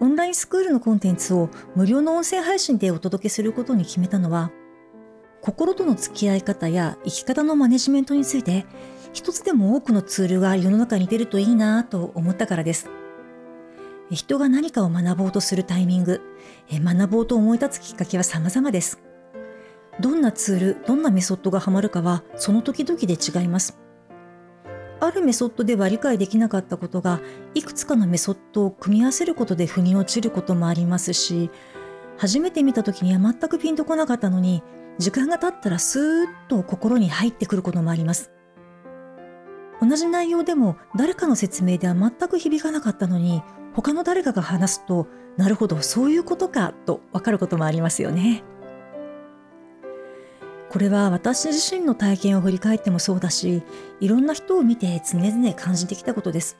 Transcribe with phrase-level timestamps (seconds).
[0.00, 4.50] オンラインスクールのコンテンツを無料の音声配信でお届けすることに決めたのは、
[5.40, 8.66] 心との付き合い方や生き方のマネジメントについて、
[9.12, 12.88] 一つでも多くのツールが世の中に出るといいなと思ったからです。
[14.10, 16.20] 人が何かを学ぼうとするタイミング、
[16.70, 19.00] 学ぼうと思い立つきっかけは様々です。
[20.00, 23.78] どんなツール、どんなメソッドがハマるかはその時々で違います。
[25.06, 27.20] あるメソッドでは理解できなかったことが、
[27.54, 31.50] いくつかのメソッドを組み合わせることで腑に落ちることもありますし、
[32.16, 34.62] 初めて見た時には全くピンとこなかったのに、
[34.98, 38.30] 時間が経ったらスーッと心に入ってくることもあります。
[39.80, 43.42] 同じ内容でも誰かの説明では全く響かなかったのに、
[43.74, 48.44] 他の誰かが話すと、なるほど、そういうことかとわかることもありますよね。
[50.74, 53.62] これは私自身の体験を振り返ってもそうだし、
[54.00, 56.58] いろんな人を見て常々感じてきたことです。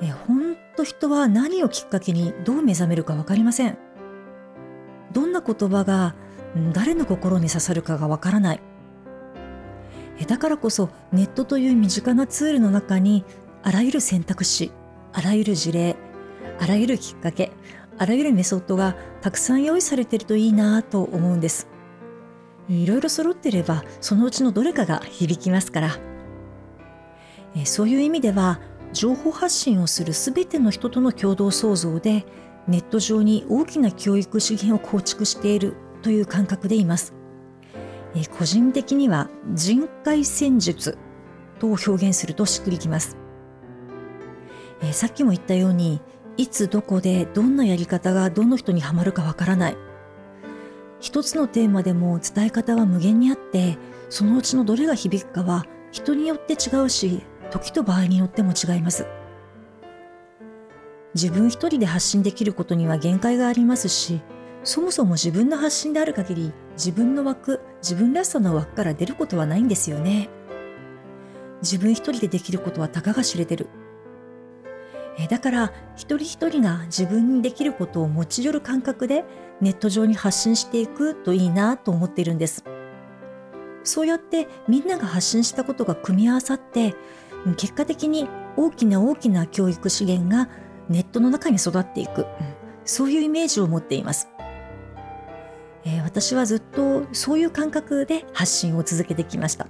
[0.00, 3.76] え、ほんと人は何をきっかけにどう目覚めるかわかりません。
[5.10, 6.14] どんな言葉が
[6.72, 8.60] 誰の心に刺さるかがわからない。
[10.28, 13.24] だからこそネットという身近なツールの中に
[13.64, 14.70] あらゆる選択肢、
[15.12, 15.96] あらゆる事例、
[16.60, 17.50] あらゆるきっかけ、
[17.98, 21.66] あらゆるメソッドがたくさん用意されているといいなと思うんです。
[22.70, 25.98] いろいろ揃ってればそのうちのどれかが響きますから。
[27.64, 28.60] そういう意味では
[28.92, 32.24] 情報発信をする全ての人との共同創造で
[32.68, 37.12] ネット上に大きな教育資源を構築しているという感覚でいます。
[38.38, 40.98] 個人的には人海戦術
[41.58, 43.16] と表現するとしっくりきます。
[44.92, 46.00] さっきも言ったように
[46.36, 49.76] いつどこでどんなやり方がどの人にはまるかわからない。
[51.00, 53.78] 一つのテーマでも伝え方は無限にあって、
[54.10, 59.06] そのうちのどれが響くかは人によって違うし、時と場合によっても違います。
[61.14, 64.20] 自分一人で発信できることには限界がありますし、
[64.62, 70.28] そもそも自分の発信である限り、自分の枠、自分らしさの枠から出ることはないんですよね。
[71.62, 73.68] 自分一人でできることはたかが知れてる。
[75.18, 79.24] えだから一人一人が自分にできることを持ち寄る感覚で
[79.60, 82.64] ネット上に発信していくといいなと思っているんです。
[83.82, 86.94] そうやってみんなが発信したことが組み合わさって
[87.56, 90.48] 結果的に大きな大きな教育資源が
[90.88, 92.26] ネットの中に育っていく、
[92.84, 94.28] そういうイメージを持っています。
[95.84, 99.66] えー、私はずっとそういう感覚で発信を続けてきました。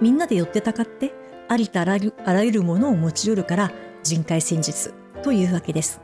[0.00, 1.12] みんなで寄ってたかって
[1.48, 3.72] ありとあらゆるものを持ち寄るから
[4.04, 4.92] 人海戦術
[5.22, 6.00] というわけです。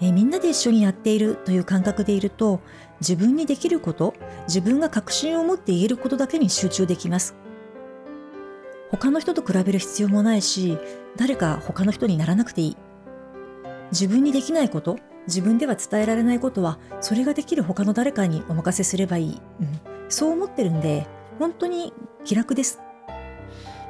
[0.00, 2.60] えみんなで一緒にやっているという感覚でいると
[3.00, 4.14] 自分にできること
[4.48, 7.36] 自分が確信を持って言えることだけに集中できます。
[8.90, 10.78] 他の人と比べる必要もないし
[11.16, 12.76] 誰か他の人にならなくていい。
[13.92, 21.06] 自分にできないこと自分では伝えられないことはそれができる他の誰かにお任せすればいい、うん、そう思ってるんで
[21.38, 21.92] 本当に
[22.24, 22.80] 気楽です、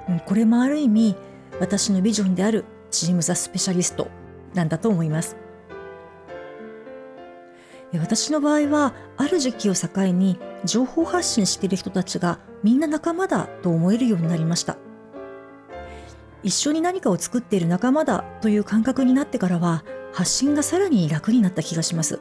[0.09, 1.17] うん、これもある意味
[1.61, 4.09] 私のビジョンであるチーム・ザ・スペシャリスト
[4.55, 5.37] なんだと思います。
[7.93, 14.79] 私の場合は、ある時期を境に情報発信している人たちがみんな仲間だと思えるようになりました。
[16.43, 22.21] 一緒に何かを作っている仲間だという感覚になってからは、発信がさらに楽になった気がします。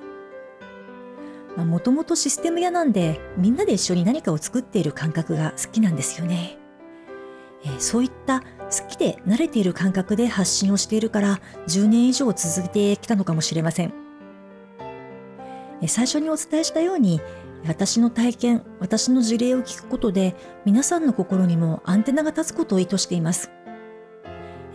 [1.55, 6.58] もともとシステム屋なんで、みんなで一緒に何かを作っている感覚が好きなんですよね。
[7.65, 8.45] え、そういった好
[8.87, 13.93] きで慣れている感覚で発信をしているから10年以上続けてきたのかもしれません。
[15.87, 17.21] 最初にお伝えしたように
[17.65, 23.51] 私の体験、私の事例を聞くことで皆さんの心にもアンテナが立つことを意図しています。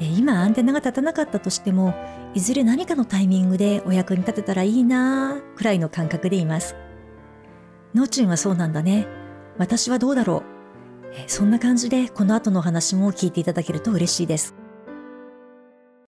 [0.00, 1.94] 今アンテナが立たなかったとしても
[2.34, 6.74] いずれ何かのタイミングでお役に立てたらいいなぁくらいの感覚でいます。
[7.94, 9.06] ノーチンはそうなんだね。
[9.56, 10.53] 私はどうだろう
[11.26, 14.63] そんな感じでこの後のお話も聞いていただけると嬉しいです。